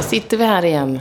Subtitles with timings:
[0.00, 1.00] Sitter vi här igen.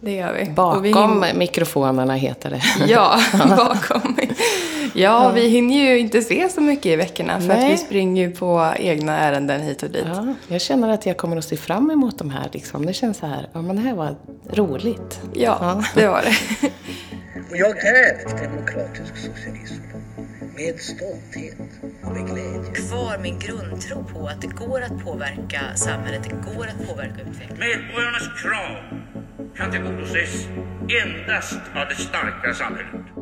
[0.00, 0.50] Det gör vi.
[0.50, 2.62] Bakom vi hin- mikrofonerna heter det.
[2.86, 3.20] Ja,
[3.56, 4.16] bakom.
[4.94, 7.66] Ja, vi hinner ju inte se så mycket i veckorna för Nej.
[7.66, 10.04] att vi springer ju på egna ärenden hit och dit.
[10.14, 12.48] Ja, jag känner att jag kommer att se fram emot de här.
[12.52, 12.86] Liksom.
[12.86, 14.16] Det känns så här, ja men det här var
[14.52, 15.20] roligt.
[15.34, 15.82] Ja, Ja.
[15.94, 16.68] det var det.
[17.50, 19.82] Och jag är demokratisk socialism.
[20.56, 21.56] Med stolthet
[22.02, 22.72] och med glädje.
[22.74, 27.58] kvar min grundtro på att det går att påverka samhället, det går att påverka utvecklingen.
[27.58, 28.76] Medborgarnas krav
[29.56, 30.46] kan tillgodoses
[31.02, 33.21] endast av det starka samhället.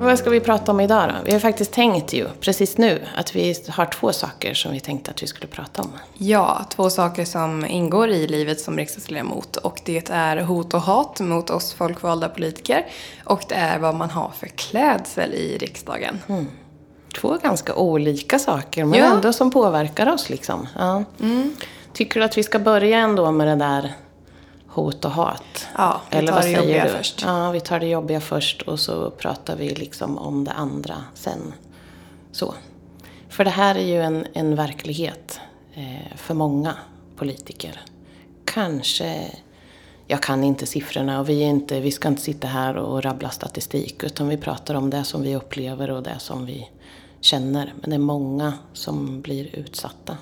[0.00, 1.14] Vad ska vi prata om idag då?
[1.24, 5.10] Vi har faktiskt tänkt ju, precis nu, att vi har två saker som vi tänkte
[5.10, 5.92] att vi skulle prata om.
[6.14, 11.20] Ja, två saker som ingår i livet som riksdagsledamot och det är hot och hat
[11.20, 12.86] mot oss folkvalda politiker
[13.24, 16.18] och det är vad man har för klädsel i riksdagen.
[17.20, 19.14] Två ganska olika saker, men Ja.
[19.14, 20.68] ändå som påverkar oss liksom.
[20.78, 21.04] Ja.
[21.92, 23.92] Tycker du att vi ska börja ändå med det där
[24.74, 25.68] hot och hat?
[25.76, 26.90] Ja, vi tar vad det säger jobbiga du?
[26.90, 27.22] först.
[27.26, 31.52] Ja, vi tar det jobbiga först och så pratar vi liksom om det andra sen.
[32.32, 32.54] Så.
[33.28, 35.40] För det här är ju en, en verklighet
[35.74, 36.76] eh, för många
[37.16, 37.80] politiker.
[38.44, 39.30] Kanske,
[40.06, 43.30] jag kan inte siffrorna och vi, är inte, vi ska inte sitta här och rabbla
[43.30, 46.70] statistik utan vi pratar om det som vi upplever och det som vi
[47.20, 47.74] känner.
[47.80, 50.16] Men det är många som blir utsatta.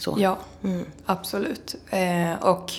[0.00, 0.16] Så.
[0.18, 0.38] Ja,
[1.06, 1.76] absolut.
[1.90, 2.72] Eh, och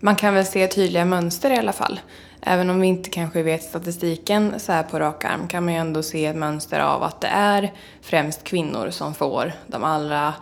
[0.00, 2.00] man kan väl se tydliga mönster i alla fall.
[2.40, 5.80] Även om vi inte kanske vet statistiken så här på rak arm kan man ju
[5.80, 10.34] ändå se ett mönster av att det är främst kvinnor som får de allra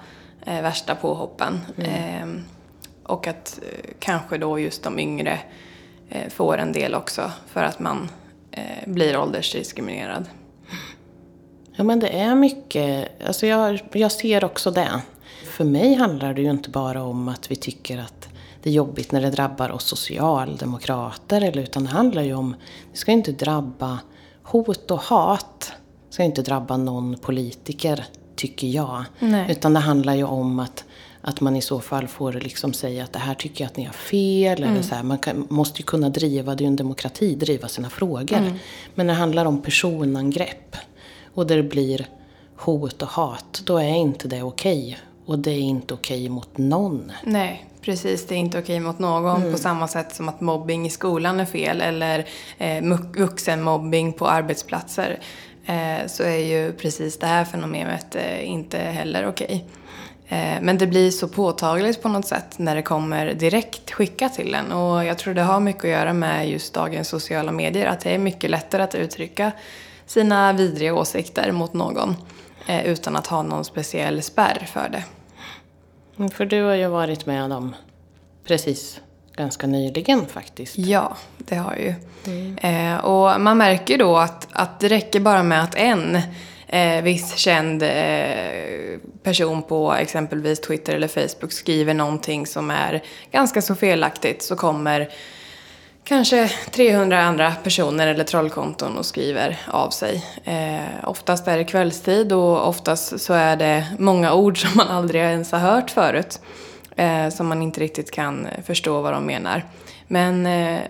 [0.46, 1.60] eh, värsta påhoppen.
[1.78, 2.26] Eh,
[3.02, 5.38] och att eh, kanske då just de yngre
[6.08, 8.08] eh, får en del också för att man
[8.50, 10.24] eh, blir åldersdiskriminerad.
[11.76, 15.00] Ja men det är mycket, alltså jag, jag ser också det.
[15.44, 18.25] För mig handlar det ju inte bara om att vi tycker att
[18.66, 22.56] det är jobbigt när det drabbar oss socialdemokrater, eller, utan det handlar ju om,
[22.92, 23.98] det ska ju inte drabba,
[24.42, 25.72] hot och hat
[26.10, 28.04] ska ju inte drabba någon politiker,
[28.36, 29.04] tycker jag.
[29.18, 29.50] Nej.
[29.50, 30.84] Utan det handlar ju om att,
[31.20, 33.84] att man i så fall får liksom säga att det här tycker jag att ni
[33.84, 34.62] har fel.
[34.62, 35.02] Eller så här.
[35.02, 38.58] Man kan, måste ju kunna driva, det är ju en demokrati, driva sina frågor.
[38.94, 40.76] Men när det handlar om personangrepp
[41.34, 42.06] och där det blir
[42.56, 44.98] hot och hat, då är inte det okej.
[45.26, 47.12] Och det är inte okej mot någon.
[47.24, 48.26] Nej, precis.
[48.26, 49.52] Det är inte okej mot någon Mm.
[49.52, 52.26] på samma sätt som att mobbing i skolan är fel eller
[52.58, 52.84] eh,
[53.16, 55.18] vuxenmobbing på arbetsplatser.
[55.66, 59.64] Eh, så är ju precis det här fenomenet eh, inte heller okej.
[60.28, 64.54] Eh, men det blir så påtagligt på något sätt när det kommer direkt skickat till
[64.54, 64.72] en.
[64.72, 67.86] Och jag tror det har mycket att göra med just dagens sociala medier.
[67.86, 69.52] Att det är mycket lättare att uttrycka
[70.06, 72.16] sina vidriga åsikter mot någon.
[72.68, 75.04] Eh, utan att ha någon speciell spärr för det.
[76.18, 77.74] Mm, För du har ju varit med om
[78.44, 79.00] precis
[79.36, 80.78] ganska nyligen faktiskt.
[80.78, 81.94] Ja, det har jag ju.
[82.70, 86.18] Eh, och man märker ju då att, att det räcker bara med att en
[86.66, 93.62] eh, viss känd eh, person på exempelvis Twitter eller Facebook skriver någonting som är ganska
[93.62, 95.08] så felaktigt så kommer
[96.06, 100.24] kanske 300 andra personer eller trollkonton och skriver av sig.
[100.44, 105.22] Eh, oftast är det kvällstid och oftast så är det många ord som man aldrig
[105.22, 106.40] ens har hört förut.
[106.96, 109.64] Eh, som man inte riktigt kan förstå vad de menar.
[110.08, 110.80] Men eh,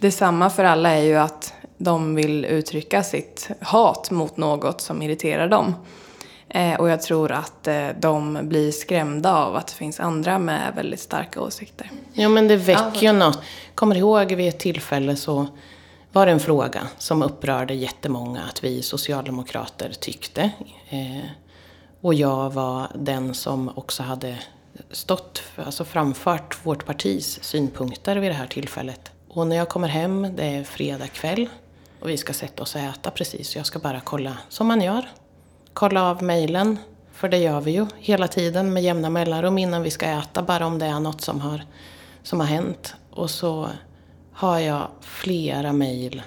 [0.00, 5.48] detsamma för alla är ju att de vill uttrycka sitt hat mot något som irriterar
[5.48, 5.74] dem.
[6.54, 10.72] Eh, och jag tror att eh, de blir skrämda av att det finns andra med
[10.76, 11.90] väldigt starka åsikter.
[12.12, 13.38] Jo men det väcker ju något.
[13.74, 15.46] Kommer ihåg vid ett tillfälle så
[16.12, 20.50] var det en fråga som upprörde jättemånga att vi socialdemokrater tyckte.
[20.88, 21.24] Eh,
[22.00, 24.38] och jag var den som också hade
[24.90, 29.10] stått, alltså framfört vårt partis synpunkter vid det här tillfället.
[29.28, 31.48] Och när jag kommer hem, det är fredag kväll
[32.00, 33.56] och vi ska sätta oss och äta precis.
[33.56, 35.08] Jag ska bara kolla, som man gör,
[35.72, 36.78] kolla av mejlen.
[37.12, 40.66] För det gör vi ju hela tiden med jämna mellanrum innan vi ska äta, bara
[40.66, 41.62] om det är något som har,
[42.22, 42.94] som har hänt.
[43.10, 43.68] Och så
[44.32, 46.22] har jag flera mejl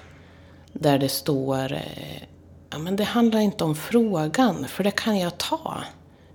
[0.72, 2.22] där det står eh,
[2.70, 5.84] ja, men det handlar inte om frågan, för det kan jag ta.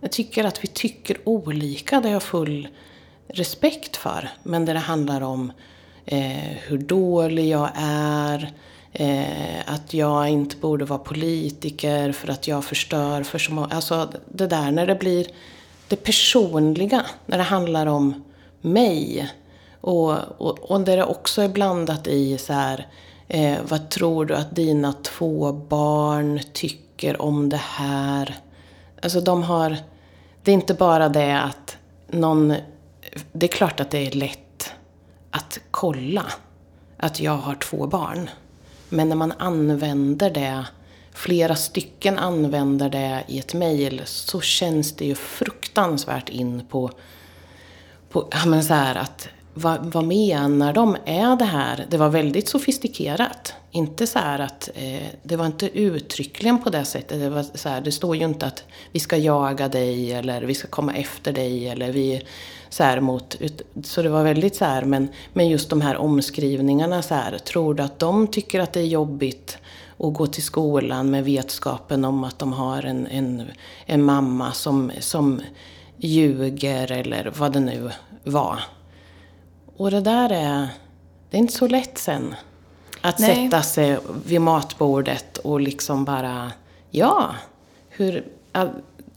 [0.02, 2.68] Jag tycker att vi tycker olika, det har jag full
[3.28, 4.30] respekt för.
[4.44, 5.52] Men där det handlar om
[6.06, 8.54] eh, hur dålig jag är,
[8.94, 13.68] eh, att jag inte borde vara politiker för att jag förstör för så många.
[13.68, 15.28] Alltså det där när det blir
[15.88, 18.24] det personliga, när det handlar om
[18.62, 19.32] mig.
[19.82, 22.88] Och, och, och där det också är blandat i så här,
[23.28, 28.36] eh, vad tror du att dina två barn tycker om det här?
[29.02, 29.78] Alltså de har,
[30.44, 31.78] det är inte bara det att
[32.08, 32.54] någon...
[33.32, 34.74] Det är klart att det är lätt
[35.32, 36.26] att kolla
[36.98, 38.30] att jag har två barn.
[38.94, 40.66] Men när man använder det,
[41.14, 46.92] flera stycken använder det i ett mejl, så känns det ju fruktansvärt in på,
[48.10, 50.98] på ja men så här att vad, vad menar de?
[51.06, 51.86] Är det här?
[51.90, 53.54] Det var väldigt sofistikerat.
[53.74, 57.20] Inte så här att, eh, det var inte uttryckligen på det sättet.
[57.20, 60.56] Det, var så här, det står ju inte att vi ska jaga dig eller vi
[60.56, 62.22] ska komma efter dig eller vi
[62.70, 63.36] så här mot,
[63.84, 67.74] så det var väldigt så här, men, men just de här omskrivningarna så här, tror
[67.74, 69.58] du att de tycker att det är jobbigt
[69.98, 73.44] att gå till skolan med vetskapen om att de har en, en,
[73.86, 75.42] en mamma som, som
[75.98, 77.92] ljuger eller vad det nu
[78.24, 78.60] var.
[79.78, 80.68] Och det där är,
[81.30, 82.36] det är inte så lätt sen.
[83.02, 83.36] Att Nej.
[83.36, 86.52] sätta sig vid matbordet och liksom bara,
[86.90, 87.36] ja,
[87.90, 88.26] hur,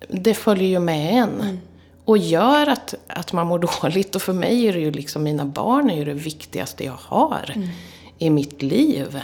[0.08, 1.40] det följer ju med en.
[1.40, 1.60] Mm.
[2.04, 4.14] Och gör att, att man mår dåligt.
[4.14, 7.52] Och för mig är det ju liksom, mina barn är ju det viktigaste jag har
[7.54, 7.68] Mm.
[8.18, 9.20] i mitt liv.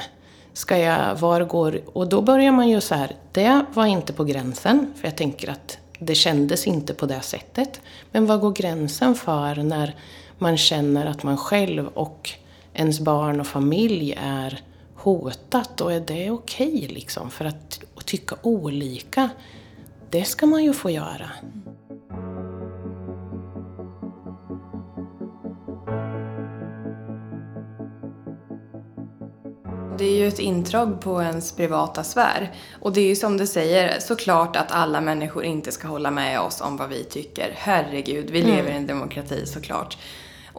[0.53, 4.25] Ska jag, var går, och då börjar man ju så här, det var inte på
[4.25, 4.95] gränsen.
[4.97, 7.81] För jag tänker att det kändes inte på det sättet.
[8.12, 9.95] Men vad går gränsen för när
[10.39, 12.31] man känner att man själv och
[12.81, 14.61] ens barn och familj är
[14.94, 17.31] hotat och är det okej liksom?
[17.31, 19.31] För att, tycka olika,
[20.11, 21.31] det ska man ju få göra.
[29.99, 32.53] Det är ju ett intrång på ens privata sfär.
[32.81, 36.41] Och det är ju som du säger, såklart att alla människor inte ska hålla med
[36.41, 37.53] oss om vad vi tycker.
[37.56, 39.99] Herregud, vi lever i en demokrati såklart.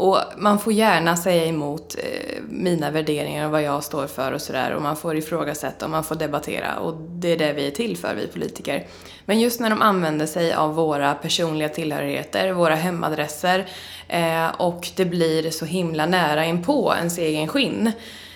[0.01, 4.41] Och man får gärna säga emot eh, mina värderingar och vad jag står för och
[4.41, 4.71] sådär.
[4.71, 6.79] Och man får ifrågasätta och man får debattera.
[6.79, 8.87] Och det är det vi är till för, vi politiker.
[9.25, 13.69] Men just när de använder sig av våra personliga tillhörigheter, våra hemadresser
[14.07, 17.91] eh, och det blir så himla nära inpå ens egen skinn.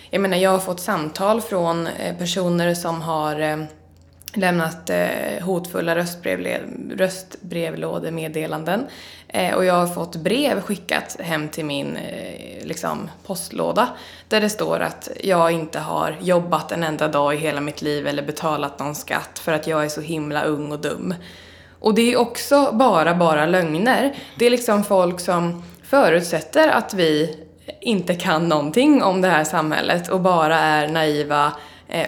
[0.09, 3.67] Jag menar, jag har fått samtal från eh, personer som har
[4.37, 8.87] lämnat eh, hotfulla röstbrevlådemeddelanden.
[9.27, 13.89] Eh, och jag har fått brev skickat hem till min eh, liksom, postlåda
[14.27, 18.07] där det står att jag inte har jobbat en enda dag i hela mitt liv
[18.07, 21.13] eller betalat någon skatt för att jag är så himla ung och dum.
[21.79, 24.15] Och det är också bara, bara lögner.
[24.35, 27.39] Det är liksom folk som förutsätter att vi
[27.81, 31.51] inte kan någonting om det här samhället och bara är naiva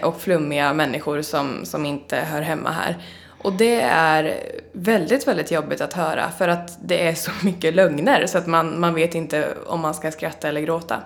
[0.02, 2.96] och flummiga människor som, som inte hör hemma här.
[3.42, 4.34] Och det är
[4.72, 8.80] väldigt, väldigt jobbigt att höra för att det är så mycket lögner så att man,
[8.80, 11.02] man vet inte om man ska skratta eller gråta.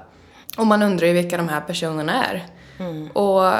[0.58, 2.46] Och man undrar ju vilka de här personerna är.
[3.12, 3.52] Och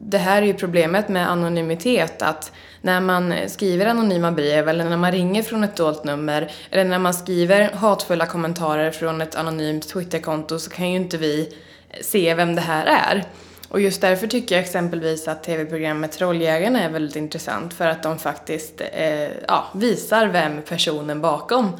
[0.00, 4.96] det här är ju problemet med anonymitet att när man skriver anonyma brev eller när
[4.96, 9.88] man ringer från ett dolt nummer eller när man skriver hatfulla kommentarer från ett anonymt
[9.88, 11.56] Twitterkonto så kan ju inte vi
[12.00, 13.24] se vem det här är.
[13.68, 18.18] Och just därför tycker jag exempelvis att tv-programmet Trolljägarna är väldigt intressant för att de
[18.18, 21.72] faktiskt eh, ja, visar vem personen bakom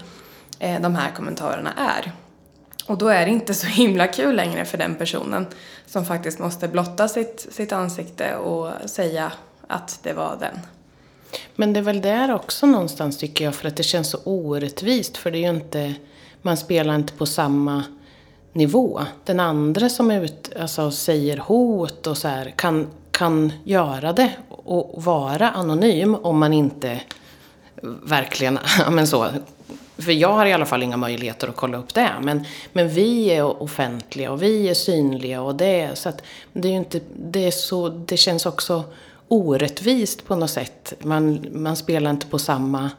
[0.59, 2.13] eh, de här kommentarerna är.
[2.87, 5.47] Och då är det inte så himla kul längre för den personen
[5.87, 9.33] som faktiskt måste blotta sitt, sitt ansikte och säga
[9.67, 10.61] att det var den.
[11.57, 15.17] Men det är väl där också någonstans tycker jag, för att det känns så orättvist.
[15.17, 15.95] För det är ju inte,
[16.43, 17.85] man spelar inte på samma
[18.57, 19.01] nivå.
[19.25, 25.05] Den andra som ut, alltså, säger hot och så här, kan, kan göra det och
[25.05, 27.01] vara anonym om man inte
[28.03, 29.29] verkligen, ja men så.
[29.99, 32.11] För jag har i alla fall inga möjligheter att kolla upp det.
[32.23, 36.23] Men, men vi är offentliga och vi är synliga och det, så att
[36.53, 38.85] det är inte, det är så, det känns också
[39.29, 40.95] orättvist på något sätt.
[41.01, 42.91] Man, man spelar inte på samma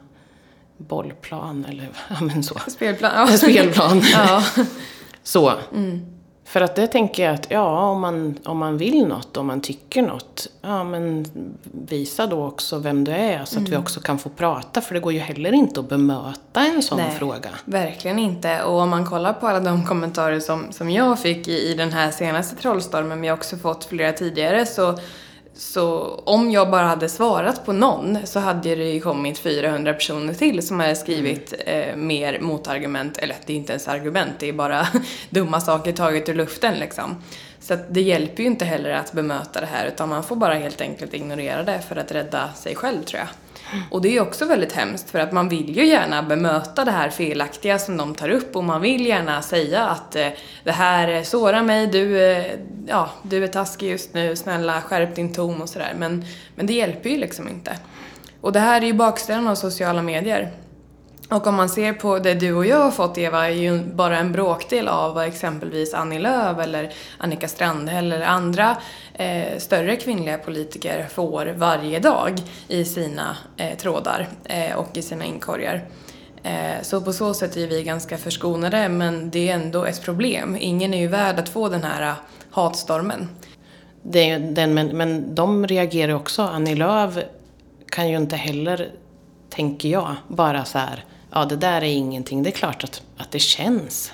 [0.76, 2.60] bollplan eller ja men så.
[2.68, 3.12] Spelplan.
[3.14, 3.26] Ja.
[3.36, 4.02] Spelplan.
[4.12, 4.42] ja.
[5.28, 5.52] Så.
[6.44, 9.60] För att det tänker jag att, ja, om man, om man vill något, om man
[9.60, 11.24] tycker något, ja men
[11.62, 14.80] visa då också vem du är så att vi också kan få prata.
[14.80, 17.50] För det går ju heller inte att bemöta en sån Nej, fråga.
[17.64, 18.62] Verkligen inte.
[18.62, 21.92] Och om man kollar på alla de kommentarer som, som jag fick i, i den
[21.92, 24.98] här senaste trollstormen, men jag har också fått flera tidigare, så,
[25.58, 30.34] så om jag bara hade svarat på någon så hade det ju kommit 400 personer
[30.34, 34.52] till som hade skrivit eh, mer motargument, eller det är inte ens argument, det är
[34.52, 34.86] bara
[35.30, 37.22] dumma saker taget ur luften liksom.
[37.60, 40.54] Så att det hjälper ju inte heller att bemöta det här utan man får bara
[40.54, 43.28] helt enkelt ignorera det för att rädda sig själv tror jag.
[43.90, 46.90] Och det är ju också väldigt hemskt för att man vill ju gärna bemöta det
[46.90, 50.28] här felaktiga som de tar upp och man vill gärna säga att eh,
[50.64, 52.46] det här eh, sårar mig, du, eh,
[52.86, 55.94] ja, du är taskig just nu, snälla skärp din ton och sådär.
[55.98, 57.76] Men, men det hjälper ju liksom inte.
[58.40, 60.50] Och det här är ju baksidan av sociala medier.
[61.30, 64.18] Och om man ser på det du och jag har fått Eva, är ju bara
[64.18, 68.76] en bråkdel av vad exempelvis Annie Lööf eller Annika Strandhäll eller andra
[69.14, 75.24] eh, större kvinnliga politiker får varje dag i sina eh, trådar eh, och i sina
[75.24, 75.84] inkorgar.
[76.42, 80.56] Eh, så på så sätt är vi ganska förskonade men det är ändå ett problem.
[80.60, 82.14] Ingen är ju värd att få den här eh,
[82.50, 83.28] hatstormen.
[84.02, 86.42] Det är den, men, men de reagerar också.
[86.42, 87.18] Annie Lööf
[87.86, 88.90] kan ju inte heller,
[89.50, 92.42] tänker jag, bara så här, ja det där är ingenting.
[92.42, 94.12] Det är klart att, att det känns.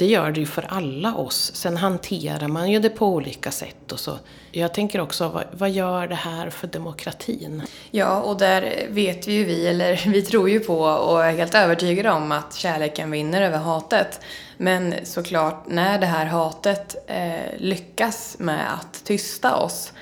[0.00, 1.50] Det gör det ju för alla oss.
[1.54, 4.18] Sen hanterar man ju det på olika sätt och så.
[4.52, 7.62] Jag tänker också, vad, vad gör det här för demokratin?
[7.90, 11.54] Ja, och där vet vi ju vi, eller vi tror ju på och är helt
[11.54, 14.20] övertygade om att kärleken vinner över hatet.
[14.56, 19.92] Men såklart, när det här hatet eh, lyckas med att tysta oss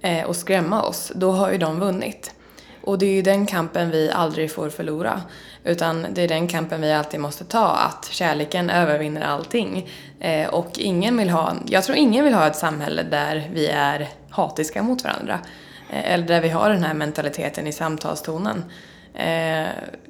[0.00, 2.32] eh, och skrämma oss, då har ju de vunnit.
[2.86, 5.22] Och det är ju den kampen vi aldrig får förlora.
[5.64, 9.88] Utan det är den kampen vi alltid måste ta, att kärleken övervinner allting.
[10.20, 14.08] Eh, och ingen vill ha, jag tror ingen vill ha ett samhälle där vi är
[14.30, 15.38] hatiska mot varandra.
[15.90, 18.64] Eh, eller där vi har den här mentaliteten i samtalstonen.
[19.14, 19.66] Eh,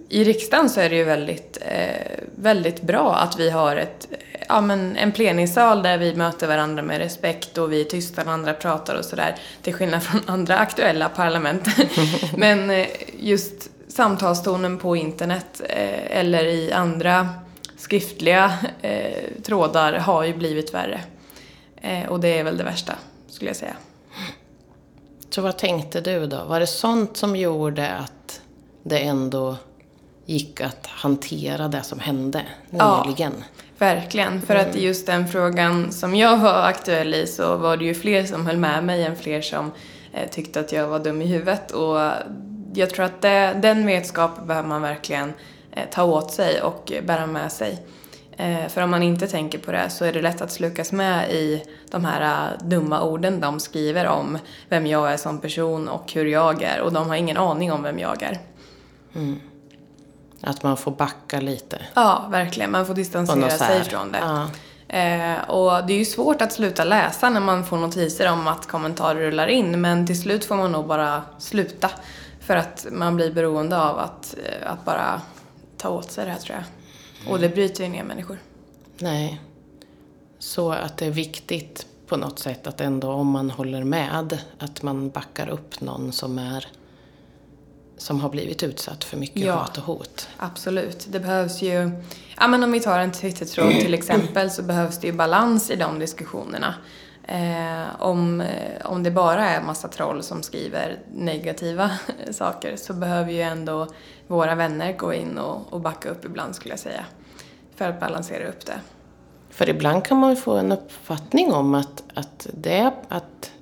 [0.08, 4.08] i riksdagen så är det ju väldigt, eh, väldigt bra att vi har ett,
[4.48, 8.32] ja, men en plenisal där vi möter varandra med respekt och vi är tysta när
[8.32, 9.36] andra pratar och sådär.
[9.62, 11.68] Till skillnad från andra aktuella parlament.
[12.36, 12.86] men eh,
[13.18, 17.28] just samtalstonen på internet eh, eller i andra
[17.76, 21.00] skriftliga eh, trådar har ju blivit värre.
[21.76, 22.92] Eh, och det är väl det värsta,
[23.28, 23.76] skulle jag säga.
[25.30, 26.44] Så vad tänkte du då?
[26.44, 28.40] Var det sånt som gjorde att
[28.82, 29.56] det ändå
[30.26, 33.32] gick att hantera det som hände nyligen?
[33.36, 34.42] Ja, verkligen.
[34.42, 38.24] För att just den frågan som jag var aktuell i så var det ju fler
[38.24, 39.72] som höll med mig än fler som
[40.12, 41.70] eh, tyckte att jag var dum i huvudet.
[41.70, 42.00] Och
[42.74, 45.32] jag tror att det, den vetskapen behöver man verkligen
[45.72, 47.78] eh, ta åt sig och bära med sig.
[48.36, 51.30] Eh, för om man inte tänker på det så är det lätt att slukas med
[51.30, 56.26] i de här dumma orden de skriver om vem jag är som person och hur
[56.26, 58.38] jag är och de har ingen aning om vem jag är.
[59.14, 59.40] Mm.
[60.40, 61.78] Att man får backa lite.
[61.94, 62.70] Ja, verkligen.
[62.70, 64.18] Man får distansera sig från det.
[64.18, 64.48] Ja.
[64.88, 68.66] Eh, och det är ju svårt att sluta läsa när man får notiser om att
[68.66, 71.90] kommentarer rullar in men till slut får man nog bara sluta.
[72.40, 75.20] För att man blir beroende av att, eh, att bara
[75.76, 77.32] ta åt sig det här tror jag.
[77.32, 78.38] Och det bryter ju ner människor.
[78.98, 79.40] Nej.
[80.38, 84.82] Så att det är viktigt på något sätt att ändå om man håller med, att
[84.82, 86.66] man backar upp någon som är
[87.96, 90.28] som har blivit utsatt för mycket ja, hat och hot.
[90.36, 91.06] Absolut.
[91.10, 91.90] Det behövs ju,
[92.38, 95.76] ja men om vi tar en Twittertråd till exempel så behövs det ju balans i
[95.76, 96.74] de diskussionerna.
[97.28, 101.90] Eh, om, eh, om det bara är massa troll som skriver negativa
[102.30, 103.86] saker så behöver ju ändå
[104.26, 107.04] våra vänner gå in och, och backa upp ibland skulle jag säga.
[107.76, 108.80] För att balansera upp det.
[109.50, 113.52] För ibland kan man ju få en uppfattning om att, att, det, att,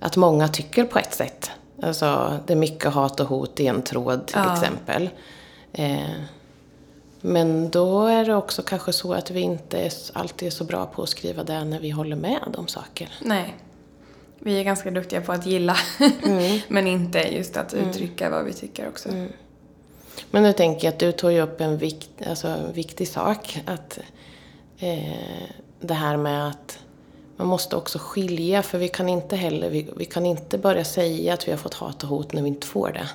[0.00, 1.50] att många tycker på ett sätt.
[1.82, 4.52] Alltså, det är mycket hat och hot i en tråd till ja.
[4.54, 5.10] exempel.
[5.72, 6.10] Eh,
[7.20, 11.02] men då är det också kanske så att vi inte alltid är så bra på
[11.02, 13.12] att skriva det när vi håller med om saker.
[13.20, 13.54] Nej.
[14.38, 15.76] Vi är ganska duktiga på att gilla,
[16.22, 16.60] mm.
[16.68, 17.88] men inte just att mm.
[17.88, 18.38] uttrycka mm.
[18.38, 19.08] vad vi tycker också.
[19.08, 19.32] Mm.
[20.30, 23.60] Men nu tänker jag att du tog ju upp en, vikt, alltså en viktig sak.
[23.66, 23.98] Att
[24.78, 25.48] eh,
[25.80, 26.78] Det här med att
[27.42, 31.34] man måste också skilja, för vi kan inte heller, vi, vi kan inte börja säga
[31.34, 33.08] att vi har fått hat och hot när vi inte får det.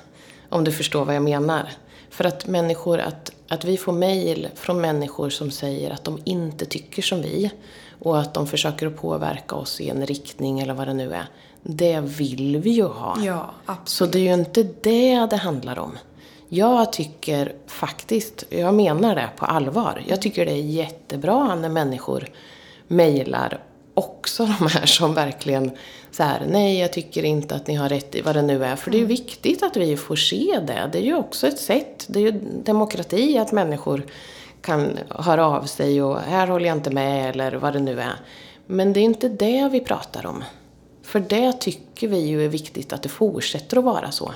[0.48, 1.68] Om du förstår vad jag menar.
[2.10, 6.66] För att människor, att, att vi får mejl från människor som säger att de inte
[6.66, 7.50] tycker som vi
[7.98, 11.28] och att de försöker att påverka oss i en riktning eller vad det nu är.
[11.62, 13.16] Det vill vi ju ha.
[13.20, 13.88] Ja, absolut.
[13.88, 15.98] Så det är ju inte det det handlar om.
[16.48, 22.28] Jag tycker faktiskt, jag menar det på allvar, jag tycker det är jättebra när människor
[22.88, 23.60] mejlar
[23.98, 25.70] också de här som verkligen
[26.10, 28.76] så här, nej jag tycker inte att ni har rätt i vad det nu är.
[28.76, 29.16] För det är ju mm.
[29.16, 30.88] viktigt att vi får se det.
[30.92, 34.02] Det är ju också ett sätt, det är ju demokrati att människor
[34.60, 38.14] kan höra av sig och här håller jag inte med eller vad det nu är.
[38.66, 40.44] Men det är inte det vi pratar om.
[41.02, 44.32] För det tycker vi ju är viktigt att det fortsätter att vara så.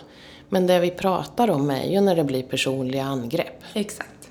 [0.48, 3.62] Men det vi pratar om är ju när det blir personliga angrepp.
[3.72, 4.21] Exakt.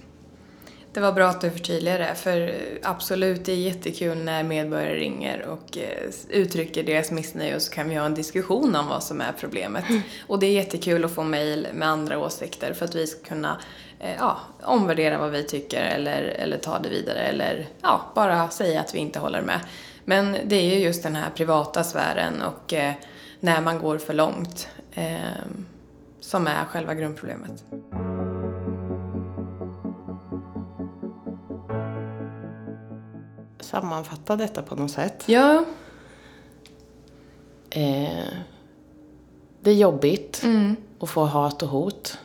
[0.93, 5.45] Det var bra att du förtydligade det, för absolut, det är jättekul när medborgare ringer
[5.47, 9.21] och eh, uttrycker deras missnöje och så kan vi ha en diskussion om vad som
[9.21, 9.89] är problemet.
[9.89, 10.01] Mm.
[10.27, 13.61] Och det är jättekul att få mejl med andra åsikter för att vi ska kunna
[13.99, 18.81] eh, ja, omvärdera vad vi tycker eller, eller ta det vidare eller ja, bara säga
[18.81, 19.59] att vi inte håller med.
[20.05, 22.93] Men det är ju just den här privata sfären och eh,
[23.39, 25.15] när man går för långt eh,
[26.19, 27.63] som är själva grundproblemet.
[33.71, 35.23] Sammanfatta detta på något sätt.
[35.25, 35.65] Ja.
[37.69, 38.33] Eh,
[39.61, 40.43] det är jobbigt
[40.99, 42.17] att få hat och hot.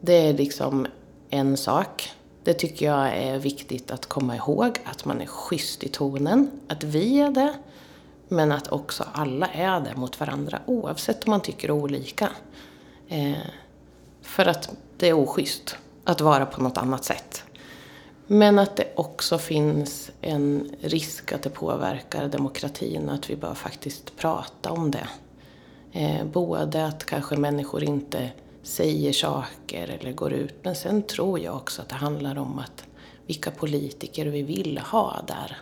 [0.00, 0.86] Det är liksom
[1.30, 2.10] en sak.
[2.44, 6.84] Det tycker jag är viktigt att komma ihåg, att man är schysst i tonen, att
[6.84, 7.54] vi är det,
[8.28, 12.28] men att också alla är det mot varandra, oavsett om man tycker olika.
[13.08, 13.32] Eh,
[14.22, 17.44] för att det är oschysst att vara på något annat sätt.
[18.26, 23.54] Men att det också finns en risk att det påverkar demokratin och att vi bör
[23.54, 25.08] faktiskt prata om det.
[25.92, 28.30] Eh, både att kanske människor inte
[28.62, 32.84] säger saker eller går ut, men sen tror jag också att det handlar om att
[33.26, 35.56] vilka politiker vi vill ha där.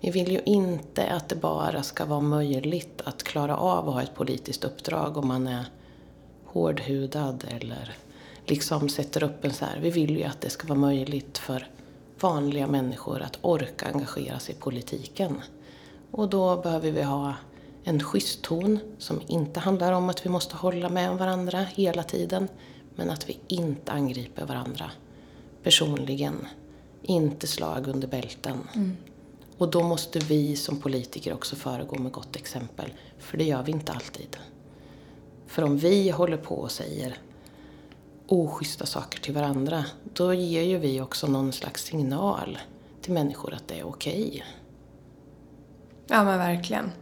[0.00, 4.02] Vi vill ju inte att det bara ska vara möjligt att klara av att ha
[4.02, 5.64] ett politiskt uppdrag om man är
[6.44, 7.96] hårdhudad eller
[8.44, 9.78] liksom sätter upp en så här.
[9.80, 11.66] Vi vill ju att det ska vara möjligt för
[12.20, 15.42] vanliga människor att orka engagera sig i politiken.
[16.10, 17.34] Och då behöver vi ha
[17.84, 22.48] en schysst ton som inte handlar om att vi måste hålla med varandra hela tiden,
[22.94, 24.90] men att vi inte angriper varandra
[25.62, 26.46] personligen.
[27.02, 28.58] Inte slag under bälten.
[29.58, 33.72] Och då måste vi som politiker också föregå med gott exempel, för det gör vi
[33.72, 34.36] inte alltid.
[35.46, 37.18] För om vi håller på och säger
[38.26, 42.58] oschyssta saker till varandra, då ger ju vi också någon slags signal
[43.02, 44.44] till människor att det är okej.
[46.06, 46.92] Ja men verkligen.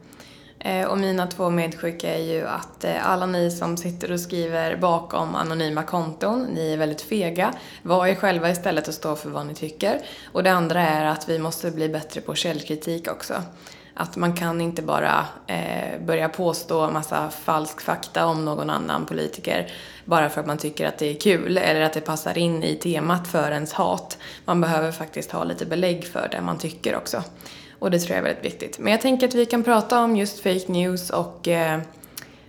[0.59, 4.77] Eh, och mina två medskick är ju att eh, alla ni som sitter och skriver
[4.77, 7.55] bakom anonyma konton, ni är väldigt fega.
[7.83, 10.01] Var er själva istället och stå för vad ni tycker.
[10.33, 13.35] Och det andra är att vi måste bli bättre på källkritik också.
[13.97, 19.73] Att man kan inte bara eh, börja påstå massa falsk fakta om någon annan politiker
[20.05, 22.75] bara för att man tycker att det är kul eller att det passar in i
[22.77, 24.19] temat för ens hat.
[24.45, 27.23] Man behöver faktiskt ha lite belägg för det man tycker också.
[27.79, 28.79] Och det tror jag är väldigt viktigt.
[28.79, 31.81] Men jag tänker att vi kan prata om just fake news och eh,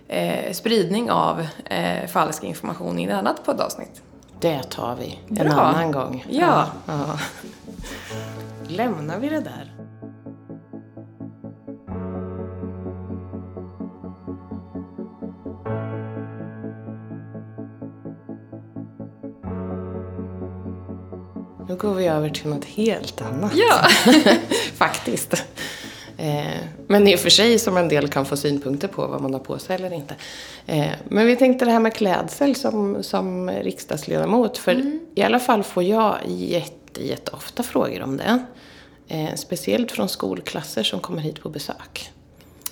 [0.08, 4.02] eh, spridning av eh, falsk information i ett annat poddavsnitt.
[4.40, 5.52] Det tar vi en Bra.
[5.52, 6.24] annan gång.
[6.28, 6.66] Ja.
[6.86, 7.18] ja.
[8.68, 9.75] Lämnar vi det där?
[21.76, 23.52] Nu går vi över till något helt annat.
[23.54, 23.88] Ja!
[24.74, 25.34] Faktiskt.
[26.16, 29.32] Eh, men i och för sig som en del kan få synpunkter på vad man
[29.32, 30.14] har på sig eller inte.
[30.66, 34.58] Eh, men vi tänkte det här med klädsel som, som riksdagsledamot.
[34.58, 38.44] För i alla fall får jag jätte, jätteofta frågor om det.
[39.08, 42.10] Eh, speciellt från skolklasser som kommer hit på besök.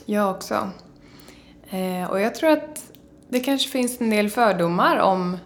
[0.05, 0.71] Jag också.
[2.11, 2.83] Och jag tror att
[3.29, 5.38] det kanske finns en del fördomar om,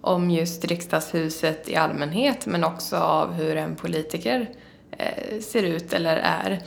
[0.00, 4.50] om just riksdagshuset i allmänhet men också av hur en politiker
[4.98, 6.62] eh, ser ut eller är.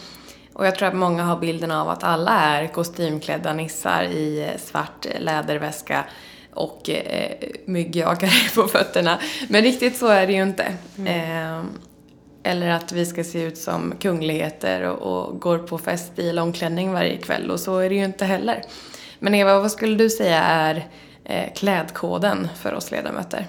[0.53, 4.59] Och jag tror att många har bilden av att alla är kostymklädda nissar i eh,
[4.59, 6.05] svart läderväska
[6.53, 7.31] och eh,
[7.65, 9.19] myggjagare på fötterna.
[9.47, 10.65] Men riktigt så är det ju inte.
[11.05, 11.63] Eh,
[12.43, 16.93] eller att vi ska se ut som kungligheter och, och går på fest i långklänning
[16.93, 18.61] varje kväll och så är det ju inte heller.
[19.19, 20.83] Men Eva, vad skulle du säga är eh,
[21.25, 23.47] Eh, klädkoden för oss ledamöter?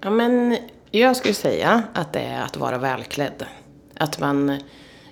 [0.00, 0.56] Ja, men
[0.90, 3.46] jag skulle säga att det är att vara välklädd.
[3.94, 4.50] Att man...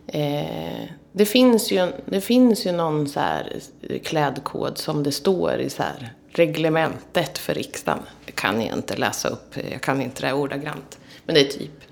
[0.07, 3.61] Eh, det, finns ju, det finns ju någon så här
[4.05, 8.03] klädkod som det står i så här reglementet för riksdagen.
[8.27, 10.99] Det kan jag inte läsa upp, jag kan inte det ordagrant.
[11.25, 11.85] Men det är typ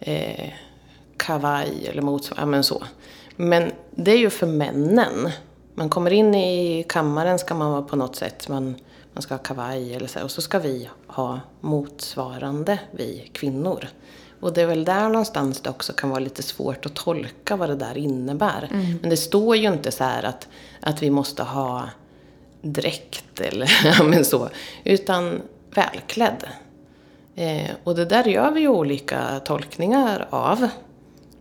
[0.00, 0.50] eh,
[1.16, 2.84] kavaj eller motsvarande, men så.
[3.36, 5.30] Men det är ju för männen.
[5.74, 8.76] Man kommer in i kammaren ska man vara på något sätt, man,
[9.18, 13.88] man ska ha kavaj eller så, och så ska vi ha motsvarande, vi kvinnor.
[14.40, 17.68] Och det är väl där någonstans det också kan vara lite svårt att tolka vad
[17.68, 18.68] det där innebär.
[19.00, 20.48] Men det står ju inte så här att,
[20.80, 21.88] att vi måste ha
[22.62, 24.48] dräkt eller men så,
[24.84, 25.42] utan
[25.74, 26.48] välklädd.
[27.34, 30.68] Eh, och det där gör vi ju olika tolkningar av.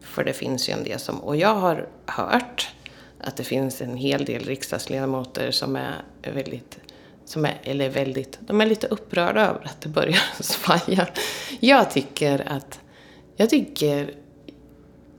[0.01, 2.69] För det finns ju en del som, och jag har hört
[3.19, 6.79] att det finns en hel del riksdagsledamöter som är väldigt,
[7.27, 11.07] som är, eller väldigt, de är lite upprörda över att det börjar svaja.
[11.59, 12.79] Jag tycker att,
[13.35, 14.13] jag tycker,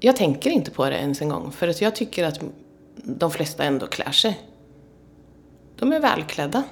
[0.01, 1.53] jag tänker inte på det ens en gång.
[1.53, 2.41] För att jag tycker att
[2.97, 4.41] de flesta ändå klär sig.
[5.79, 6.63] De är välklädda.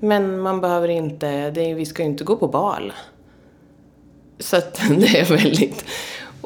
[0.00, 2.92] Men man behöver inte, det vi ska ju inte gå på bal.
[4.38, 5.84] Så att det är väldigt...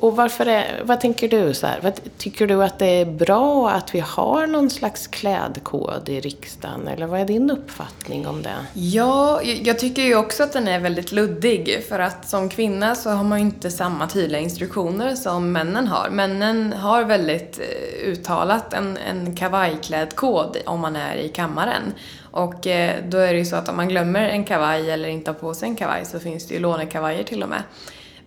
[0.01, 1.81] Och varför är, vad tänker du så här?
[1.83, 6.89] Vad, tycker du att det är bra att vi har någon slags klädkod i riksdagen?
[6.89, 8.55] Eller vad är din uppfattning om det?
[8.73, 11.85] Ja, jag tycker ju också att den är väldigt luddig.
[11.89, 16.11] För att som kvinna så har man ju inte samma tydliga instruktioner som männen har.
[16.11, 21.93] Männen har väldigt eh, uttalat en, en kavajklädkod om man är i kammaren.
[22.31, 25.31] Och eh, då är det ju så att om man glömmer en kavaj eller inte
[25.31, 27.63] har på sig en kavaj så finns det ju lånekavajer till och med.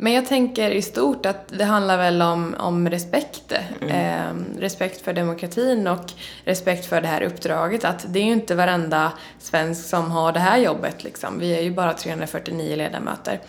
[0.03, 3.53] Men jag tänker i stort att det handlar väl om, om respekt.
[3.81, 3.89] Mm.
[3.89, 6.11] Eh, respekt för demokratin och
[6.45, 7.85] respekt för det här uppdraget.
[7.85, 11.39] Att det är ju inte varenda svensk som har det här jobbet liksom.
[11.39, 13.39] Vi är ju bara 349 ledamöter.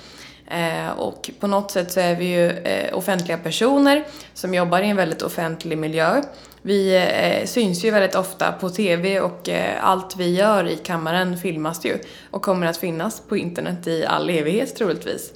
[0.47, 4.89] Eh, och på något sätt så är vi ju eh, offentliga personer som jobbar i
[4.89, 6.23] en väldigt offentlig miljö.
[6.63, 11.39] Vi eh, syns ju väldigt ofta på TV och eh, allt vi gör i kammaren
[11.39, 11.99] filmas ju
[12.31, 15.33] och kommer att finnas på internet i all evighet troligtvis.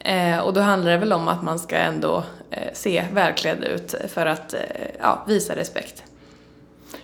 [0.00, 3.94] Eh, och då handlar det väl om att man ska ändå eh, se välklädd ut
[4.08, 4.60] för att eh,
[5.00, 6.02] ja, visa respekt.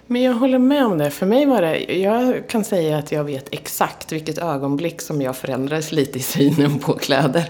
[0.07, 1.11] Men jag håller med om det.
[1.11, 5.37] För mig var det, jag kan säga att jag vet exakt vilket ögonblick som jag
[5.37, 7.49] förändrades lite i synen på kläder.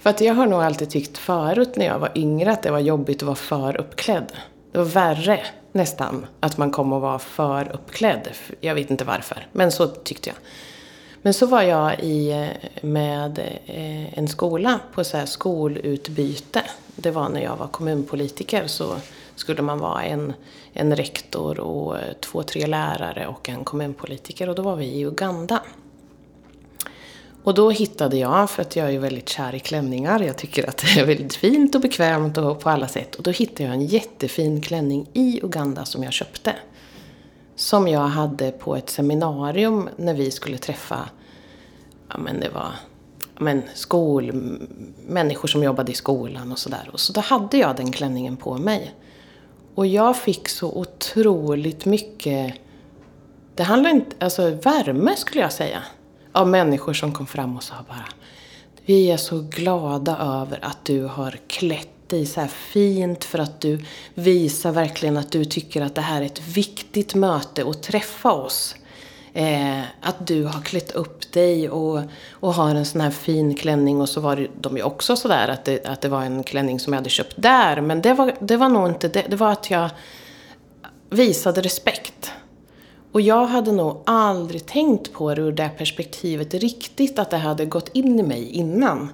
[0.00, 2.78] För att jag har nog alltid tyckt förut när jag var yngre att det var
[2.78, 4.32] jobbigt att vara för uppklädd.
[4.72, 5.40] Det var värre
[5.72, 8.28] nästan att man kom att vara för uppklädd.
[8.60, 10.36] Jag vet inte varför, men så tyckte jag.
[11.22, 12.48] Men så var jag i,
[12.80, 16.62] med eh, en skola på så här skolutbyte.
[16.96, 18.96] Det var när jag var kommunpolitiker så
[19.34, 20.32] skulle man vara en,
[20.72, 24.48] en rektor och eh, två, tre lärare och en kommunpolitiker.
[24.48, 25.62] Och då var vi i Uganda.
[27.42, 30.76] Och då hittade jag, för att jag är väldigt kär i klänningar, jag tycker att
[30.76, 33.14] det är väldigt fint och bekvämt och på alla sätt.
[33.14, 36.54] Och då hittade jag en jättefin klänning i Uganda som jag köpte.
[37.58, 41.08] Som jag hade på ett seminarium när vi skulle träffa,
[42.08, 42.72] ja men det var
[43.34, 44.32] ja men, skol,
[45.06, 46.90] människor som jobbade i skolan och sådär.
[46.94, 48.94] Så då hade jag den klänningen på mig.
[49.74, 52.54] Och jag fick så otroligt mycket,
[53.54, 55.82] det handlar inte, alltså värme skulle jag säga.
[56.32, 58.08] Av människor som kom fram och sa bara
[58.86, 63.60] Vi är så glada över att du har klätt dig så här fint för att
[63.60, 68.32] du visar verkligen att du tycker att det här är ett viktigt möte och träffa
[68.32, 68.74] oss.
[69.32, 74.00] Eh, att du har klätt upp dig och, och har en sån här fin klänning
[74.00, 76.80] och så var det, de ju också sådär att det, att det var en klänning
[76.80, 77.80] som jag hade köpt där.
[77.80, 79.24] Men det var, det var nog inte det.
[79.28, 79.90] Det var att jag
[81.10, 82.32] visade respekt.
[83.12, 87.64] Och jag hade nog aldrig tänkt på det ur det perspektivet riktigt, att det hade
[87.64, 89.08] gått in i mig innan.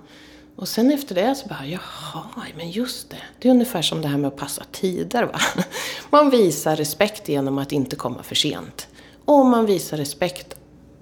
[0.57, 3.23] Och sen efter det så bara, jaha, men just det.
[3.39, 5.41] Det är ungefär som det här med att passa tider va.
[6.11, 8.89] Man visar respekt genom att inte komma för sent.
[9.25, 10.55] Och man visar respekt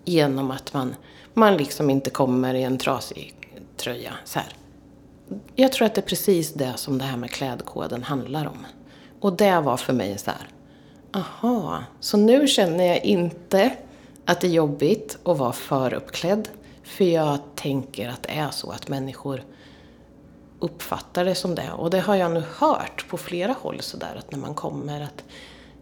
[0.05, 0.95] genom att man,
[1.35, 3.35] man liksom inte kommer i en trasig
[3.77, 4.13] tröja.
[4.25, 4.49] Så här.
[5.55, 8.67] Jag tror att det är precis det som det här med klädkoden handlar om.
[9.21, 10.49] Och det var för mig så här,
[11.13, 13.73] aha, så nu känner jag inte
[14.25, 16.49] att det är jobbigt att vara för uppklädd.
[16.85, 19.43] För jag tänker att det är så att människor
[20.59, 21.73] uppfattar det som det.
[21.73, 25.25] Och det har jag nu hört på flera håll sådär att när man kommer att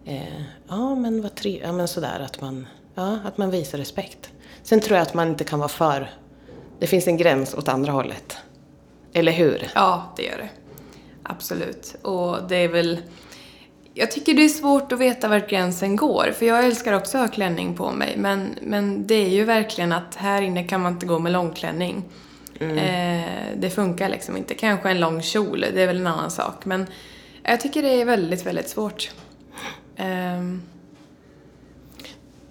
[0.04, 1.62] eh, ja men vad trevligt.
[1.62, 4.30] ja men sådär att man, ja, att man visar respekt.
[4.62, 6.10] Sen tror jag att man inte kan vara för,
[6.78, 8.36] det finns en gräns åt andra hållet.
[9.12, 9.68] Eller hur?
[9.74, 10.48] Ja, det gör det.
[11.22, 11.96] Absolut.
[12.02, 12.98] Och det är väl,
[13.94, 17.29] jag tycker det är svårt att veta var gränsen går, för jag älskar också att
[17.29, 20.92] ha klänning på mig, men, men det är ju verkligen att här inne kan man
[20.92, 22.05] inte gå med långklänning.
[22.61, 22.79] Mm.
[22.79, 24.55] Eh, det funkar liksom inte.
[24.55, 26.87] Kanske en lång kjol, det är väl en annan sak, men
[27.42, 29.11] jag tycker det är väldigt, väldigt svårt.
[29.98, 30.62] Um.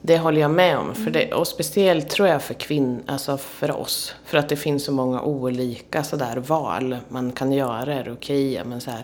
[0.01, 0.95] Det håller jag med om.
[0.95, 4.15] För det, och speciellt tror jag för kvinnor, alltså för oss.
[4.25, 7.93] För att det finns så många olika sådär val man kan göra.
[7.93, 8.51] Är okej?
[8.51, 8.69] Okay?
[8.69, 9.03] Men så här.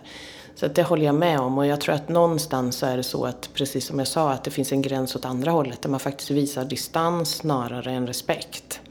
[0.56, 1.58] Så att det håller jag med om.
[1.58, 4.44] Och jag tror att någonstans så är det så att, precis som jag sa, att
[4.44, 5.82] det finns en gräns åt andra hållet.
[5.82, 8.82] Där man faktiskt visar distans snarare än respekt.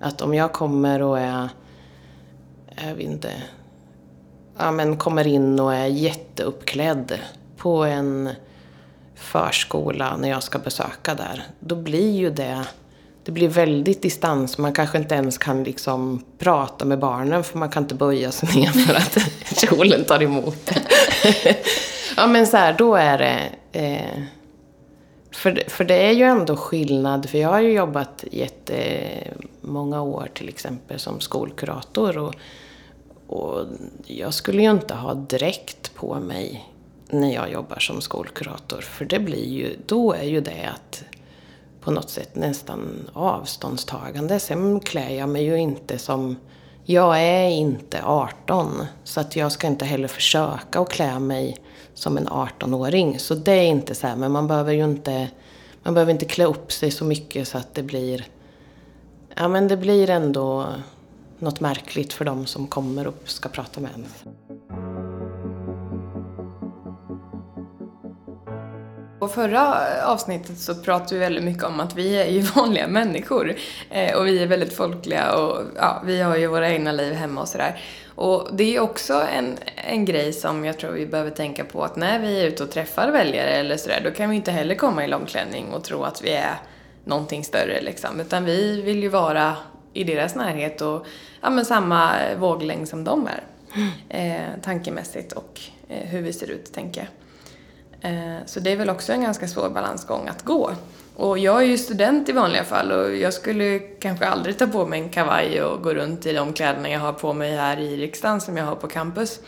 [0.00, 1.48] Att om jag kommer och är,
[2.86, 3.32] jag vet inte,
[4.58, 7.18] ja men kommer in och är jätteuppklädd
[7.56, 8.30] på en
[9.14, 12.66] förskola när jag ska besöka där, då blir ju det
[13.24, 14.58] det blir väldigt distans.
[14.58, 18.48] Man kanske inte ens kan liksom prata med barnen för man kan inte böja sig
[18.54, 19.18] ner för att
[19.60, 20.70] kjolen tar emot.
[22.16, 23.50] ja men så här, då är det...
[23.72, 24.22] Eh,
[25.32, 30.48] för, för det är ju ändå skillnad, för jag har ju jobbat jättemånga år till
[30.48, 32.34] exempel som skolkurator och,
[33.26, 33.66] och
[34.06, 36.70] jag skulle ju inte ha dräkt på mig
[37.08, 38.80] när jag jobbar som skolkurator.
[38.80, 41.04] För det blir ju, då är ju det att
[41.80, 44.40] på något sätt nästan avståndstagande.
[44.40, 46.36] Sen klär jag mig ju inte som
[46.90, 48.86] jag är inte 18.
[49.04, 51.56] Så att jag ska inte heller försöka att klä mig
[51.94, 53.18] som en 18-åring.
[53.18, 55.28] Så det är inte så här, men man behöver ju inte,
[55.82, 58.26] man behöver inte klä upp sig så mycket så att det blir,
[59.34, 60.66] ja men det blir ändå
[61.38, 64.89] något märkligt för de som kommer och ska prata med en.
[69.20, 73.54] På förra avsnittet så pratade vi väldigt mycket om att vi är ju vanliga människor.
[73.90, 77.40] Eh, och vi är väldigt folkliga och ja, vi har ju våra egna liv hemma
[77.40, 77.80] och sådär.
[78.14, 81.96] Och det är också en, en grej som jag tror vi behöver tänka på att
[81.96, 85.04] när vi är ute och träffar väljare eller sådär, då kan vi inte heller komma
[85.04, 86.54] i långklänning och tro att vi är
[87.04, 88.20] någonting större liksom.
[88.20, 89.56] Utan vi vill ju vara
[89.92, 91.06] i deras närhet och
[91.40, 93.42] ja, men samma våglängd som de är.
[94.08, 97.19] Eh, tankemässigt och eh, hur vi ser ut, tänker jag.
[98.00, 100.70] Eh, så det är väl också en ganska svår balansgång att gå.
[101.16, 104.86] Och jag är ju student i vanliga fall och jag skulle kanske aldrig ta på
[104.86, 107.96] mig en kavaj och gå runt i de kläderna jag har på mig här i
[107.96, 109.40] riksdagen som jag har på campus.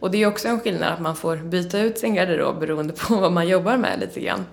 [0.00, 3.14] Och det är också en skillnad att man får byta ut sin garderob beroende på
[3.20, 4.46] vad man jobbar med lite grann.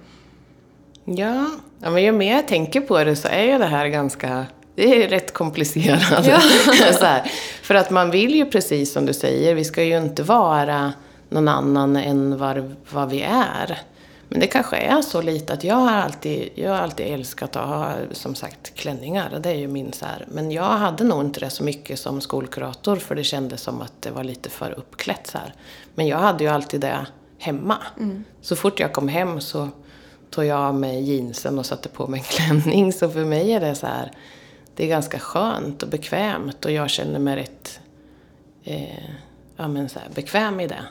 [1.06, 4.46] Ja, ja men ju mer jag tänker på det så är ju det här ganska
[4.76, 6.26] det är rätt komplicerat.
[6.28, 7.22] Ja.
[7.62, 10.94] För att man vill ju precis som du säger, vi ska ju inte vara
[11.30, 13.82] någon annan än vad, vad vi är.
[14.30, 17.68] Men det kanske är så lite att jag har alltid, jag har alltid älskat att
[17.68, 19.40] ha, som sagt, klänningar.
[19.44, 20.26] Det är ju min så här.
[20.28, 24.02] Men jag hade nog inte det så mycket som skolkurator för det kändes som att
[24.02, 25.54] det var lite för uppklätt så här.
[25.96, 27.06] Men jag hade ju alltid det
[27.38, 27.78] hemma.
[27.98, 28.24] Mm.
[28.42, 29.70] Så fort jag kom hem så
[30.30, 32.94] tog jag av mig jeansen och satte på mig en klänning.
[32.94, 34.12] Så för mig är det så här,
[34.76, 37.80] det är ganska skönt och bekvämt och jag känner mig rätt
[38.64, 39.10] eh,
[39.58, 40.86] ja, men så här, bekväm i det.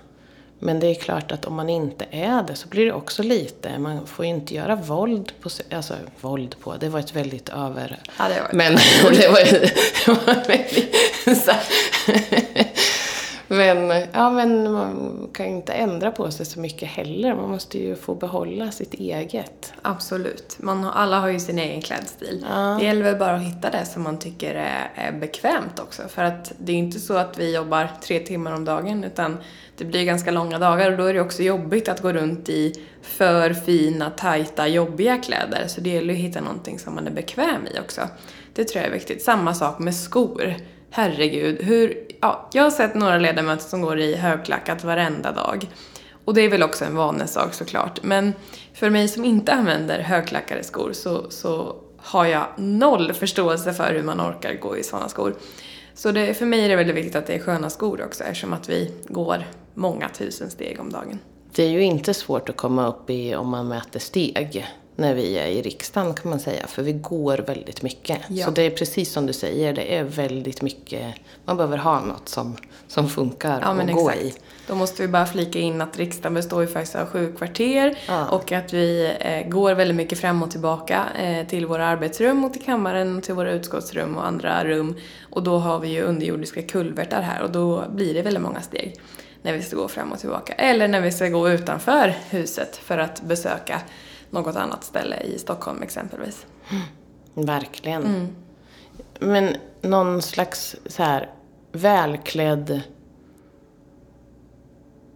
[0.58, 3.78] Men det är klart att om man inte är det så blir det också lite,
[3.78, 7.48] man får ju inte göra våld på sig, alltså våld på, det var ett väldigt
[7.48, 7.98] över...
[8.18, 10.94] Ja, det var Men det var, det var väldigt
[13.48, 17.34] Men, ja, men man kan inte ändra på sig så mycket heller.
[17.34, 19.72] Man måste ju få behålla sitt eget.
[19.82, 20.56] Absolut.
[20.58, 22.46] Man har, alla har ju sin egen klädstil.
[22.50, 22.76] Ja.
[22.80, 26.02] Det gäller väl bara att hitta det som man tycker är, är bekvämt också.
[26.08, 29.36] För att det är inte så att vi jobbar tre timmar om dagen utan
[29.76, 32.72] det blir ganska långa dagar och då är det också jobbigt att gå runt i
[33.02, 35.64] för fina, tajta, jobbiga kläder.
[35.66, 38.00] Så det gäller att hitta någonting som man är bekväm i också.
[38.54, 39.22] Det tror jag är viktigt.
[39.22, 40.54] Samma sak med skor.
[40.90, 42.05] Herregud, hur...
[42.20, 45.68] Ja, jag har sett några ledamöter som går i högklackat varenda dag.
[46.24, 48.02] Och det är väl också en vanesak såklart.
[48.02, 48.32] Men
[48.74, 54.02] för mig som inte använder högklackade skor så, så har jag noll förståelse för hur
[54.02, 55.34] man orkar gå i sådana skor.
[55.94, 58.52] Så det, för mig är det väldigt viktigt att det är sköna skor också eftersom
[58.52, 61.18] att vi går många tusen steg om dagen.
[61.54, 65.38] Det är ju inte svårt att komma upp i om man mäter steg när vi
[65.38, 68.18] är i riksdagen kan man säga, för vi går väldigt mycket.
[68.28, 68.44] Ja.
[68.44, 72.28] Så det är precis som du säger, det är väldigt mycket, man behöver ha något
[72.28, 72.56] som,
[72.88, 74.34] som funkar ja, att gå i.
[74.66, 78.28] Då måste vi bara flika in att riksdagen består ju faktiskt av sju kvarter ja.
[78.28, 82.52] och att vi eh, går väldigt mycket fram och tillbaka eh, till våra arbetsrum och
[82.52, 84.96] till kammaren och till våra utskottsrum och andra rum.
[85.30, 89.00] Och då har vi ju underjordiska kulvertar här och då blir det väldigt många steg
[89.42, 90.52] när vi ska gå fram och tillbaka.
[90.52, 93.80] Eller när vi ska gå utanför huset för att besöka
[94.30, 96.46] något annat ställe i Stockholm exempelvis.
[96.70, 97.46] Mm.
[97.46, 98.04] Verkligen.
[98.04, 98.28] Mm.
[99.18, 101.30] Men någon slags så här
[101.72, 102.80] välklädd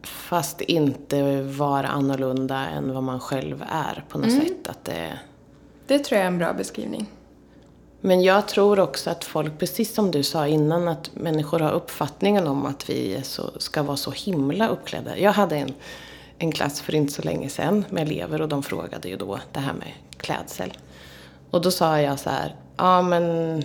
[0.03, 4.41] fast inte vara annorlunda än vad man själv är på något mm.
[4.41, 4.69] sätt.
[4.69, 5.19] Att det...
[5.87, 7.07] det tror jag är en bra beskrivning.
[8.01, 12.47] Men jag tror också att folk, precis som du sa innan, att människor har uppfattningen
[12.47, 15.19] om att vi så, ska vara så himla uppklädda.
[15.19, 15.75] Jag hade en,
[16.43, 19.61] en klass för inte så länge sedan med elever och de frågade ju då det
[19.61, 20.73] här med klädsel.
[21.51, 23.65] Och då sa jag så här, ja men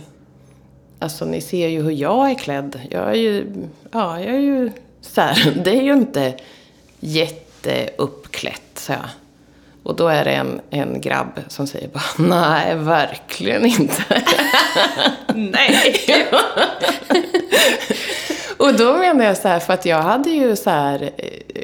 [1.00, 2.82] alltså ni ser ju hur jag är klädd.
[2.92, 3.48] Jag är ju,
[3.92, 6.34] ja jag är ju så här, det är ju inte
[7.00, 9.10] jätteuppklätt, sa jag.
[9.84, 14.04] Och då är det en, en grabb som säger bara, nej, verkligen inte.
[15.36, 15.96] nej.
[18.58, 21.10] Och då menar jag så här, för att jag hade ju så här,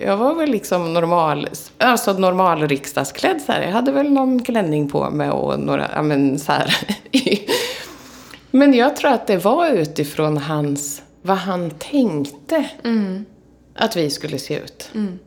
[0.05, 3.61] jag var väl liksom normal, alltså normal riksdagsklädd så här.
[3.61, 6.75] Jag hade väl någon klänning på mig och några, ja men så här.
[8.51, 12.69] men jag tror att det var utifrån hans, vad han tänkte.
[12.83, 13.25] Mm.
[13.75, 14.89] Att vi skulle se ut.
[14.93, 15.19] Mm.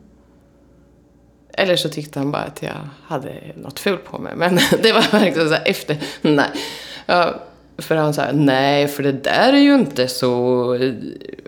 [1.53, 4.35] Eller så tyckte han bara att jag hade något fult på mig.
[4.35, 6.49] Men det var verkligen så här efter, nej.
[7.05, 7.35] Ja,
[7.77, 10.77] för han sa, nej, för det där är ju inte så,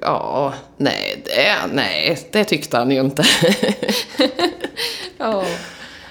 [0.01, 3.23] ja, nej, det, nej, det tyckte han ju inte.
[5.19, 5.45] oh.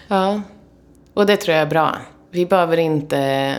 [0.09, 0.43] Ja,
[1.15, 1.99] och det tror jag är bra.
[2.31, 3.55] Vi behöver inte,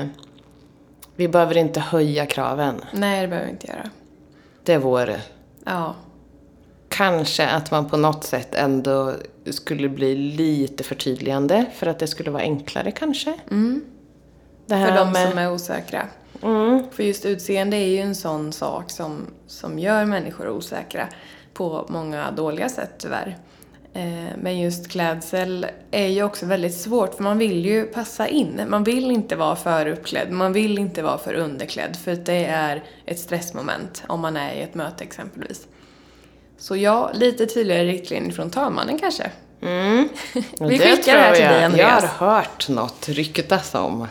[1.15, 2.81] vi behöver inte höja kraven.
[2.91, 3.89] Nej, det behöver vi inte göra.
[4.63, 5.21] Det vore
[5.65, 5.95] Ja.
[6.89, 9.13] kanske att man på något sätt ändå
[9.49, 13.33] skulle bli lite förtydligande för att det skulle vara enklare kanske.
[14.69, 16.07] Här För de med, som är osäkra.
[16.41, 16.83] Mm.
[16.91, 21.07] För just utseende är ju en sån sak som, som gör människor osäkra
[21.53, 23.37] på många dåliga sätt tyvärr.
[23.93, 28.61] Eh, Men just klädsel är ju också väldigt svårt för man vill ju passa in.
[28.67, 32.83] Man vill inte vara för uppklädd, man vill inte vara för underklädd för det är
[33.05, 35.67] ett stressmoment om man är i ett möte exempelvis.
[36.57, 39.31] Så ja, lite tydligare riktlinjer från talmannen kanske.
[39.61, 40.09] Mm.
[40.33, 42.03] Vi det skickar det här till jag- dig, Andreas.
[42.03, 44.07] Jag har hört något ryktas om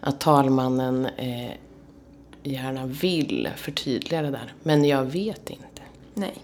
[0.00, 1.50] att talmannen eh,
[2.52, 4.54] gärna vill förtydliga det där.
[4.62, 5.82] Men jag vet inte.
[6.14, 6.34] Nej.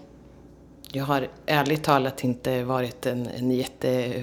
[0.95, 4.15] Jag har ärligt talat inte varit en, en jätteviktig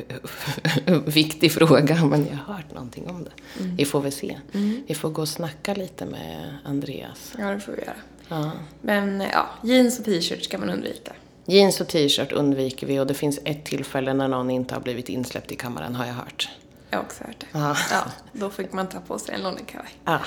[1.58, 3.30] fråga, men jag har hört någonting om det.
[3.62, 3.76] Mm.
[3.76, 4.38] Vi får väl se.
[4.86, 7.32] Vi får gå och snacka lite med Andreas.
[7.38, 7.96] Ja, det får vi göra.
[8.28, 8.50] Ja.
[8.80, 11.12] Men ja, jeans och t-shirt ska man undvika.
[11.46, 15.08] Jeans och t-shirt undviker vi och det finns ett tillfälle när någon inte har blivit
[15.08, 16.48] insläppt i kammaren, har jag hört.
[16.90, 17.46] Jag har också hört det.
[17.52, 17.76] Ja.
[17.90, 19.90] Ja, då fick man ta på sig en långkavaj.
[20.04, 20.20] Ja,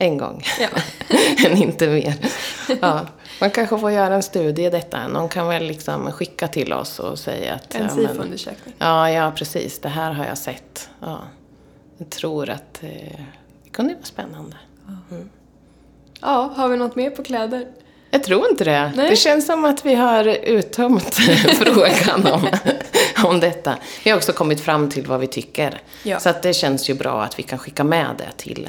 [0.00, 0.44] en gång.
[0.60, 0.68] Ja.
[1.42, 2.14] Men inte mer.
[2.80, 3.06] Ja,
[3.40, 5.08] man kanske får göra en studie i detta.
[5.08, 7.74] Någon kan väl liksom skicka till oss och säga att...
[7.74, 8.74] En SIFO-undersökning.
[8.78, 9.78] Ja, ja, precis.
[9.78, 10.88] Det här har jag sett.
[11.00, 11.20] Ja.
[11.98, 12.88] Jag tror att eh,
[13.64, 14.56] det kunde vara spännande.
[16.20, 17.66] Ja, har vi något mer på kläder?
[18.10, 18.92] Jag tror inte det.
[18.96, 19.10] Nej.
[19.10, 21.14] Det känns som att vi har uttömt
[21.58, 22.48] frågan om,
[23.24, 23.78] om detta.
[24.04, 25.80] Vi har också kommit fram till vad vi tycker.
[26.02, 26.20] Ja.
[26.20, 28.68] Så att det känns ju bra att vi kan skicka med det till,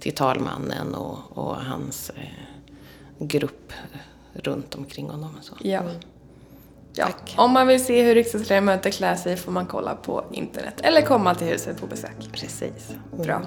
[0.00, 2.22] till talmannen och, och hans eh,
[3.26, 3.72] grupp
[4.32, 5.36] runt omkring honom.
[5.38, 5.54] Och så.
[5.60, 5.82] Ja.
[6.94, 7.06] ja.
[7.06, 7.34] Tack.
[7.36, 11.34] Om man vill se hur riksdagsledamöter klär sig får man kolla på internet eller komma
[11.34, 12.28] till huset på besök.
[12.32, 12.94] Precis.
[13.24, 13.42] Bra.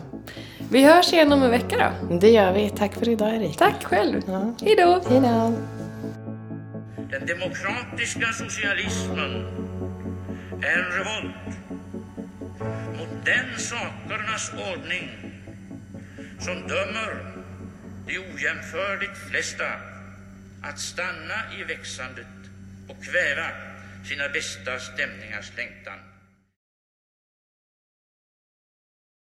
[0.69, 2.15] Vi hörs igen om en vecka då.
[2.15, 2.69] Det gör vi.
[2.69, 3.53] Tack för idag Erika.
[3.53, 4.21] Tack själv.
[4.61, 5.01] Hej då.
[5.09, 5.53] Hej då.
[7.11, 9.31] Den demokratiska socialismen
[10.61, 11.57] är en revolt
[12.97, 15.32] mot den sakernas ordning
[16.43, 17.25] som dömer
[18.07, 19.67] de ojämförligt flesta
[20.61, 22.27] att stanna i växandet
[22.87, 23.47] och kväva
[24.09, 25.99] sina bästa stämningars längtan.